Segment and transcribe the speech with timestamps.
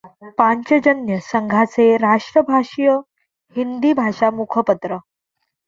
[0.37, 2.89] पांचजन्य संघाचे राष्ट्रभाषीय
[3.55, 4.97] हिंदी भाषा मुखपत्र